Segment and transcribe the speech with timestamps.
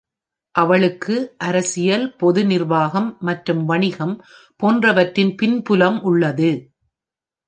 [0.55, 1.15] அவளுக்கு
[1.37, 4.15] அரசியல், பொது நிர்வாகம் மற்றும் வணிகம்
[4.59, 6.51] போன்றவற்றின் பின்புலம் உள்ளது.